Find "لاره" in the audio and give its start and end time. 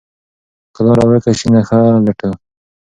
0.85-1.03